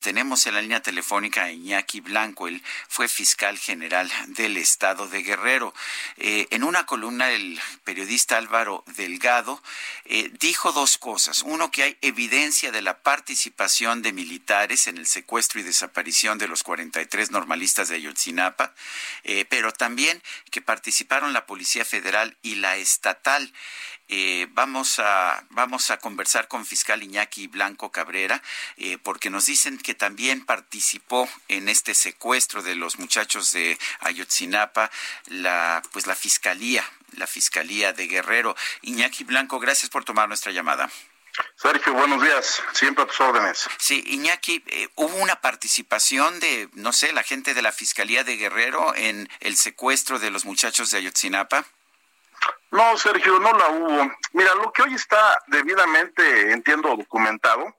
[0.00, 5.22] Tenemos en la línea telefónica a Iñaki Blanco, él fue fiscal general del estado de
[5.22, 5.74] Guerrero.
[6.16, 9.62] Eh, en una columna el periodista Álvaro Delgado
[10.06, 11.42] eh, dijo dos cosas.
[11.42, 16.48] Uno, que hay evidencia de la participación de militares en el secuestro y desaparición de
[16.48, 18.72] los 43 normalistas de Ayotzinapa,
[19.24, 23.52] eh, pero también que participaron la Policía Federal y la Estatal.
[24.12, 28.42] Eh, vamos, a, vamos a conversar con fiscal Iñaki Blanco Cabrera,
[28.76, 34.90] eh, porque nos dicen que también participó en este secuestro de los muchachos de Ayotzinapa,
[35.26, 38.56] la, pues la fiscalía, la fiscalía de Guerrero.
[38.82, 40.90] Iñaki Blanco, gracias por tomar nuestra llamada.
[41.54, 42.64] Sergio, buenos días.
[42.72, 43.68] Siempre a tus órdenes.
[43.78, 48.36] Sí, Iñaki, eh, ¿hubo una participación de, no sé, la gente de la Fiscalía de
[48.36, 51.64] Guerrero en el secuestro de los muchachos de Ayotzinapa?
[52.70, 54.12] No, Sergio, no la hubo.
[54.32, 57.76] Mira, lo que hoy está debidamente, entiendo, documentado,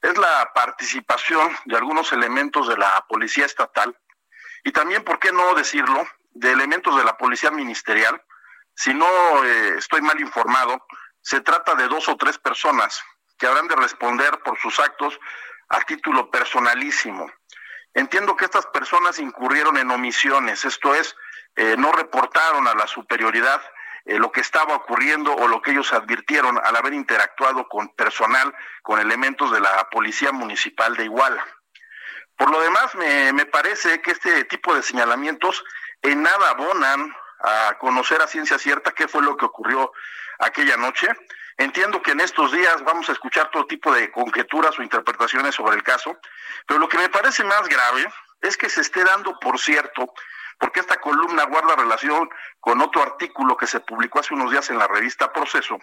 [0.00, 3.96] es la participación de algunos elementos de la Policía Estatal
[4.62, 8.20] y también, ¿por qué no decirlo?, de elementos de la Policía Ministerial.
[8.74, 9.06] Si no
[9.44, 10.84] eh, estoy mal informado,
[11.20, 13.02] se trata de dos o tres personas
[13.38, 15.18] que habrán de responder por sus actos
[15.68, 17.30] a título personalísimo.
[17.92, 21.14] Entiendo que estas personas incurrieron en omisiones, esto es,
[21.56, 23.62] eh, no reportaron a la superioridad
[24.04, 28.54] eh, lo que estaba ocurriendo o lo que ellos advirtieron al haber interactuado con personal,
[28.82, 31.44] con elementos de la Policía Municipal de Iguala.
[32.36, 35.64] Por lo demás, me, me parece que este tipo de señalamientos
[36.02, 39.92] en nada abonan a conocer a ciencia cierta qué fue lo que ocurrió
[40.38, 41.08] aquella noche.
[41.56, 45.76] Entiendo que en estos días vamos a escuchar todo tipo de conjeturas o interpretaciones sobre
[45.76, 46.18] el caso,
[46.66, 48.06] pero lo que me parece más grave
[48.40, 50.12] es que se esté dando por cierto
[50.58, 52.28] porque esta columna guarda relación
[52.60, 55.78] con otro artículo que se publicó hace unos días en la revista Proceso,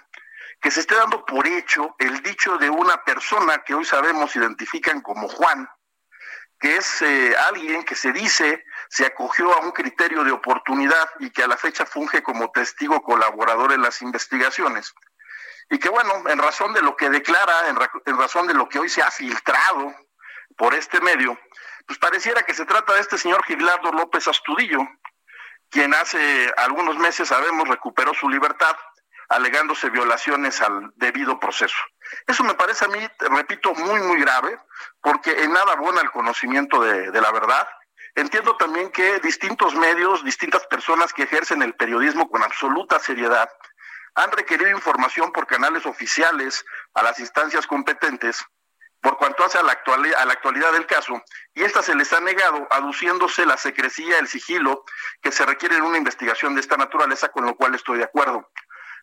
[0.61, 5.01] que se esté dando por hecho el dicho de una persona que hoy sabemos identifican
[5.01, 5.69] como Juan,
[6.59, 11.31] que es eh, alguien que se dice se acogió a un criterio de oportunidad y
[11.31, 14.93] que a la fecha funge como testigo colaborador en las investigaciones.
[15.69, 17.69] Y que bueno, en razón de lo que declara,
[18.05, 19.95] en razón de lo que hoy se ha filtrado
[20.57, 21.39] por este medio,
[21.85, 24.79] pues pareciera que se trata de este señor Gilardo López Astudillo,
[25.69, 28.75] quien hace algunos meses, sabemos, recuperó su libertad,
[29.29, 31.77] alegándose violaciones al debido proceso.
[32.27, 34.59] Eso me parece a mí, repito, muy, muy grave,
[35.01, 37.67] porque en nada abona el conocimiento de, de la verdad.
[38.15, 43.49] Entiendo también que distintos medios, distintas personas que ejercen el periodismo con absoluta seriedad,
[44.15, 48.45] han requerido información por canales oficiales a las instancias competentes
[49.01, 51.21] por cuanto hace a la, actualidad, a la actualidad del caso,
[51.53, 54.85] y esta se les ha negado, aduciéndose la secrecía, el sigilo
[55.21, 58.49] que se requiere en una investigación de esta naturaleza, con lo cual estoy de acuerdo.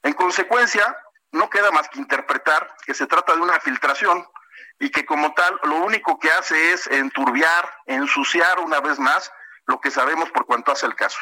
[0.02, 0.96] En consecuencia,
[1.32, 4.26] no queda más que interpretar que se trata de una filtración
[4.78, 9.32] y que como tal lo único que hace es enturbiar, ensuciar una vez más
[9.66, 11.18] lo que sabemos por cuanto hace el caso.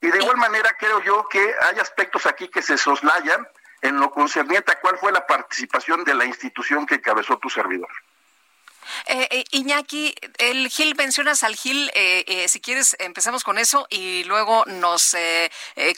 [0.00, 3.48] Y de igual manera creo yo que hay aspectos aquí que se soslayan
[3.82, 7.90] en lo concerniente a cuál fue la participación de la institución que encabezó tu servidor.
[9.06, 13.86] Eh, eh, Iñaki, el Gil, mencionas al Gil, eh, eh, si quieres empezamos con eso
[13.90, 15.16] y luego nos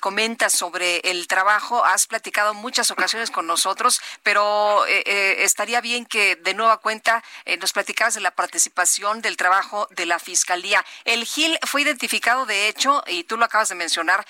[0.01, 1.85] comentas sobre el trabajo.
[1.85, 7.23] Has platicado muchas ocasiones con nosotros, pero estaría bien que de nueva cuenta
[7.61, 10.85] nos platicaras de la participación del trabajo de la Fiscalía.
[11.05, 14.27] El Gil fue identificado, de hecho, y tú lo acabas de mencionar,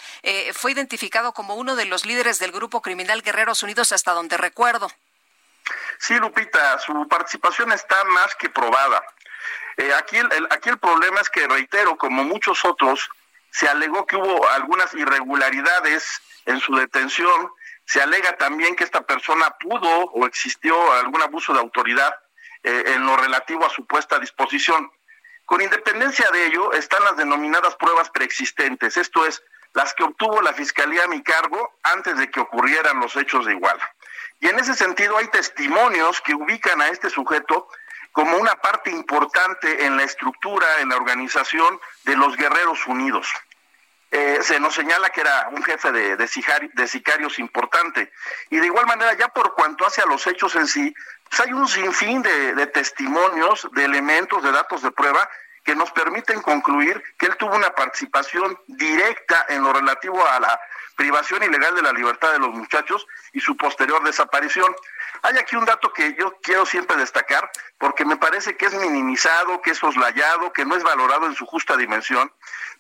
[0.55, 4.91] fue identificado como uno de los líderes del grupo criminal Guerreros Unidos hasta donde recuerdo.
[5.99, 9.03] Sí, Lupita, su participación está más que probada.
[9.77, 13.09] Eh, aquí, el, aquí el problema es que, reitero, como muchos otros,
[13.51, 17.51] se alegó que hubo algunas irregularidades en su detención,
[17.85, 22.15] se alega también que esta persona pudo o existió algún abuso de autoridad
[22.63, 24.91] eh, en lo relativo a su puesta a disposición.
[25.45, 30.53] Con independencia de ello, están las denominadas pruebas preexistentes, esto es, las que obtuvo la
[30.53, 33.95] Fiscalía a mi cargo antes de que ocurrieran los hechos de Iguala.
[34.41, 37.69] Y en ese sentido hay testimonios que ubican a este sujeto
[38.13, 43.29] como una parte importante en la estructura, en la organización de los Guerreros Unidos.
[44.11, 46.27] Eh, se nos señala que era un jefe de, de,
[46.89, 48.11] sicarios importante.
[48.49, 50.93] Y de igual manera, ya por cuanto hace a los hechos en sí,
[51.29, 55.29] pues hay un sinfín de, de testimonios, de elementos, de datos de prueba
[55.65, 60.61] que nos permiten concluir que él tuvo una participación directa en lo relativo a la
[60.97, 64.75] privación ilegal de la libertad de los muchachos y su posterior desaparición.
[65.23, 69.63] Hay aquí un dato que yo quiero siempre destacar porque me parece que es minimizado,
[69.63, 72.31] que es soslayado, que no es valorado en su justa dimensión,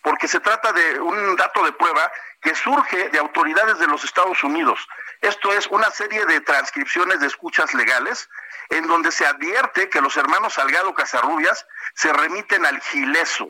[0.02, 2.10] porque se trata de un dato de prueba
[2.40, 4.86] que surge de autoridades de los Estados Unidos.
[5.20, 8.28] Esto es una serie de transcripciones de escuchas legales
[8.70, 13.48] en donde se advierte que los hermanos Salgado Casarrubias se remiten al gileso.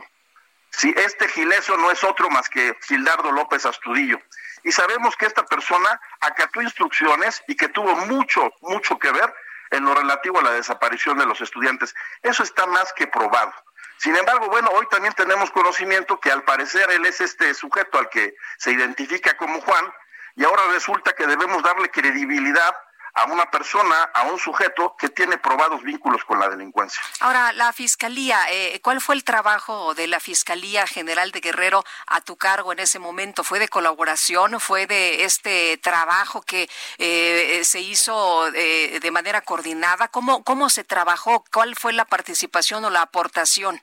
[0.70, 4.20] Si este gileso no es otro más que Gildardo López Astudillo
[4.62, 9.32] y sabemos que esta persona acató instrucciones y que tuvo mucho, mucho que ver
[9.70, 11.94] en lo relativo a la desaparición de los estudiantes.
[12.22, 13.52] Eso está más que probado.
[14.00, 18.08] Sin embargo, bueno, hoy también tenemos conocimiento que al parecer él es este sujeto al
[18.08, 19.92] que se identifica como Juan
[20.36, 22.74] y ahora resulta que debemos darle credibilidad
[23.12, 27.02] a una persona, a un sujeto que tiene probados vínculos con la delincuencia.
[27.20, 32.22] Ahora, la Fiscalía, eh, ¿cuál fue el trabajo de la Fiscalía General de Guerrero a
[32.22, 33.44] tu cargo en ese momento?
[33.44, 34.60] ¿Fue de colaboración?
[34.60, 40.08] ¿Fue de este trabajo que eh, se hizo eh, de manera coordinada?
[40.08, 41.44] ¿Cómo, ¿Cómo se trabajó?
[41.52, 43.82] ¿Cuál fue la participación o la aportación?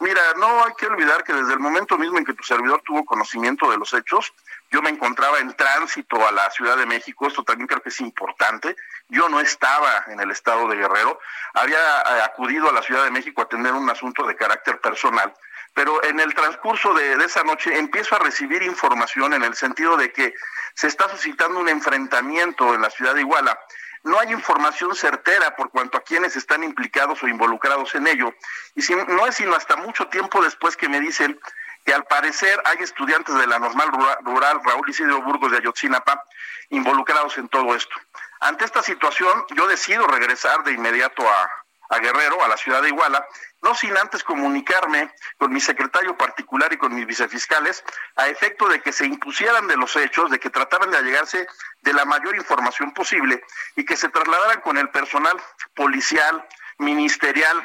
[0.00, 3.04] Mira, no hay que olvidar que desde el momento mismo en que tu servidor tuvo
[3.04, 4.32] conocimiento de los hechos,
[4.70, 8.00] yo me encontraba en tránsito a la Ciudad de México, esto también creo que es
[8.00, 8.76] importante.
[9.08, 11.20] Yo no estaba en el estado de Guerrero,
[11.52, 15.34] había eh, acudido a la Ciudad de México a atender un asunto de carácter personal,
[15.74, 20.12] pero en el transcurso de, esa noche empiezo a recibir información en el sentido de
[20.12, 20.32] que
[20.74, 23.58] se está suscitando un enfrentamiento en la ciudad de Iguala.
[24.02, 28.32] No hay información certera por cuanto a quienes están implicados o involucrados en ello.
[28.74, 31.38] Y si, no es sino hasta mucho tiempo después que me dicen
[31.84, 33.90] que al parecer hay estudiantes de la normal
[34.22, 36.24] rural Raúl Isidro Burgos de Ayotzinapa
[36.70, 37.94] involucrados en todo esto.
[38.40, 41.59] Ante esta situación, yo decido regresar de inmediato a,
[41.90, 43.26] a Guerrero, a la ciudad de Iguala,
[43.62, 47.84] no sin antes comunicarme con mi secretario particular y con mis vicefiscales,
[48.16, 51.46] a efecto de que se impusieran de los hechos, de que trataran de allegarse
[51.82, 53.42] de la mayor información posible
[53.76, 55.36] y que se trasladaran con el personal
[55.74, 56.46] policial,
[56.78, 57.62] ministerial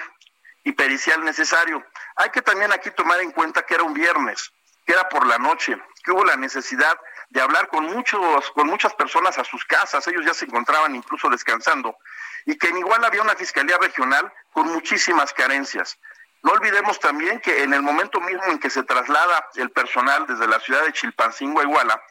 [0.64, 1.86] y pericial necesario.
[2.16, 4.52] Hay que también aquí tomar en cuenta que era un viernes,
[4.86, 7.00] que era por la noche, que hubo la necesidad
[7.30, 11.30] de hablar con muchos, con muchas personas a sus casas, ellos ya se encontraban incluso
[11.30, 11.98] descansando,
[12.46, 15.98] y que en igual había una fiscalía regional con muchísimas carencias.
[16.44, 20.48] No olvidemos también que en el momento mismo en que se traslada el personal desde
[20.48, 22.02] la ciudad de Chilpancingo a Iguala,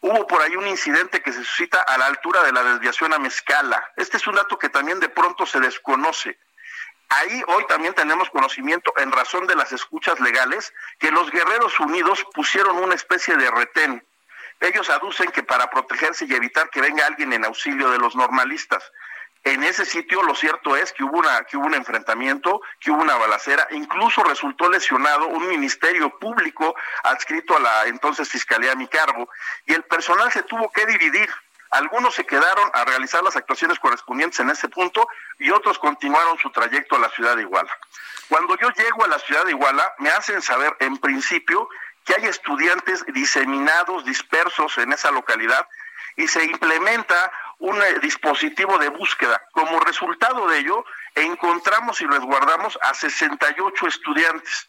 [0.00, 3.18] hubo por ahí un incidente que se suscita a la altura de la desviación a
[3.18, 3.90] Mezcala.
[3.96, 6.38] Este es un dato que también de pronto se desconoce.
[7.08, 12.24] Ahí hoy también tenemos conocimiento, en razón de las escuchas legales, que los guerreros unidos
[12.32, 14.06] pusieron una especie de retén.
[14.60, 18.82] Ellos aducen que para protegerse y evitar que venga alguien en auxilio de los normalistas.
[19.44, 21.20] En ese sitio lo cierto es que hubo,
[21.58, 27.86] un enfrentamiento, que hubo una balacera, incluso resultó lesionado un ministerio público adscrito a la
[27.86, 29.28] entonces Fiscalía a mi cargo,
[29.66, 31.28] y el personal se tuvo que dividir.
[31.70, 36.50] Algunos se quedaron a realizar las actuaciones correspondientes en ese punto y otros continuaron su
[36.50, 37.70] trayecto a la ciudad de Iguala.
[38.28, 41.68] Cuando yo llego a la ciudad de Iguala, me hacen saber en principio
[42.04, 45.66] que hay estudiantes diseminados, dispersos en esa localidad
[46.16, 49.40] y se implementa un eh, dispositivo de búsqueda.
[49.52, 54.68] Como resultado de ello, encontramos y resguardamos a 68 estudiantes.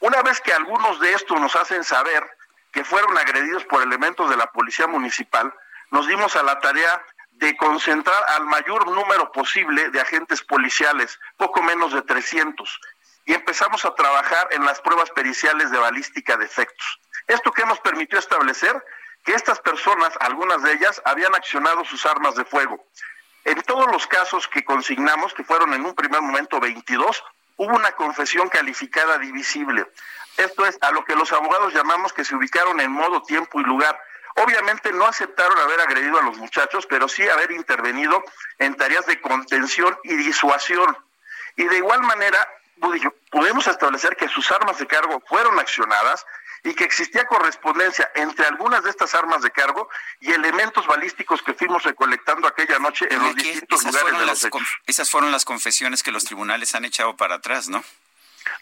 [0.00, 2.26] Una vez que algunos de estos nos hacen saber
[2.72, 5.52] que fueron agredidos por elementos de la policía municipal,
[5.90, 11.62] nos dimos a la tarea de concentrar al mayor número posible de agentes policiales, poco
[11.62, 12.80] menos de 300,
[13.26, 17.00] y empezamos a trabajar en las pruebas periciales de balística de efectos.
[17.26, 18.82] Esto que nos permitió establecer
[19.24, 22.84] que estas personas, algunas de ellas, habían accionado sus armas de fuego.
[23.44, 27.22] En todos los casos que consignamos, que fueron en un primer momento 22,
[27.56, 29.86] hubo una confesión calificada divisible.
[30.36, 33.64] Esto es a lo que los abogados llamamos que se ubicaron en modo, tiempo y
[33.64, 34.00] lugar.
[34.36, 38.22] Obviamente no aceptaron haber agredido a los muchachos, pero sí haber intervenido
[38.58, 40.96] en tareas de contención y disuasión.
[41.56, 42.48] Y de igual manera,
[43.30, 46.24] podemos establecer que sus armas de cargo fueron accionadas
[46.62, 49.88] y que existía correspondencia entre algunas de estas armas de cargo
[50.20, 54.48] y elementos balísticos que fuimos recolectando aquella noche en los distintos lugares de los
[54.86, 57.82] Esas fueron las confesiones que los tribunales han echado para atrás, ¿no?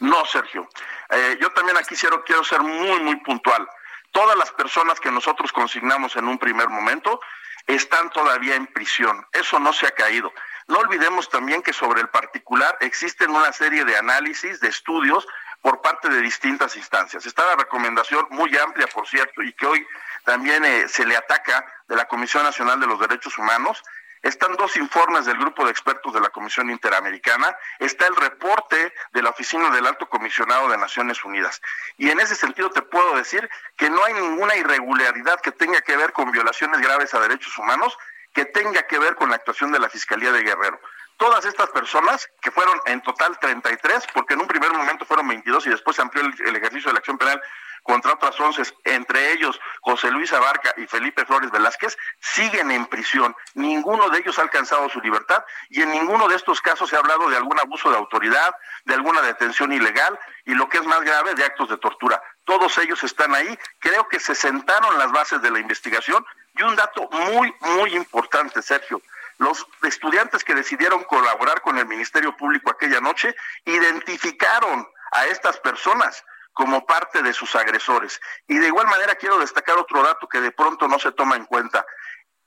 [0.00, 0.68] No, Sergio.
[1.10, 3.68] Eh, yo también aquí quiero, quiero ser muy, muy puntual.
[4.12, 7.20] Todas las personas que nosotros consignamos en un primer momento
[7.66, 9.26] están todavía en prisión.
[9.32, 10.32] Eso no se ha caído.
[10.68, 15.26] No olvidemos también que sobre el particular existen una serie de análisis, de estudios
[15.62, 17.26] por parte de distintas instancias.
[17.26, 19.86] Está la recomendación muy amplia, por cierto, y que hoy
[20.24, 23.82] también eh, se le ataca de la Comisión Nacional de los Derechos Humanos,
[24.22, 29.22] están dos informes del grupo de expertos de la Comisión Interamericana, está el reporte de
[29.22, 31.60] la Oficina del Alto Comisionado de Naciones Unidas.
[31.96, 35.96] Y en ese sentido te puedo decir que no hay ninguna irregularidad que tenga que
[35.96, 37.96] ver con violaciones graves a derechos humanos,
[38.38, 40.80] que tenga que ver con la actuación de la Fiscalía de Guerrero.
[41.16, 45.66] Todas estas personas, que fueron en total 33, porque en un primer momento fueron 22
[45.66, 47.42] y después se amplió el, el ejercicio de la acción penal
[47.82, 53.34] contra otras once, entre ellos José Luis Abarca y Felipe Flores Velázquez, siguen en prisión.
[53.54, 56.98] Ninguno de ellos ha alcanzado su libertad y en ninguno de estos casos se ha
[57.00, 58.54] hablado de algún abuso de autoridad,
[58.84, 62.22] de alguna detención ilegal y lo que es más grave, de actos de tortura.
[62.44, 63.58] Todos ellos están ahí.
[63.80, 66.24] Creo que se sentaron las bases de la investigación
[66.58, 69.00] y un dato muy, muy importante, Sergio.
[69.38, 73.34] Los estudiantes que decidieron colaborar con el Ministerio Público aquella noche
[73.64, 78.20] identificaron a estas personas como parte de sus agresores.
[78.48, 81.44] Y de igual manera quiero destacar otro dato que de pronto no se toma en
[81.44, 81.86] cuenta.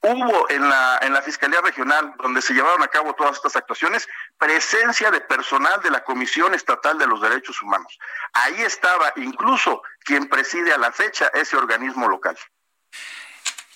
[0.02, 4.10] Hubo en la, en la Fiscalía Regional, donde se llevaron a cabo todas estas actuaciones,
[4.38, 7.98] presencia de personal de la Comisión Estatal de los Derechos Humanos.
[8.34, 12.38] Ahí estaba incluso quien preside a la fecha ese organismo local.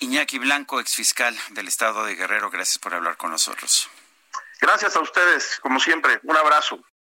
[0.00, 3.88] Iñaki Blanco, exfiscal del Estado de Guerrero, gracias por hablar con nosotros.
[4.60, 6.20] Gracias a ustedes, como siempre.
[6.22, 6.80] Un abrazo.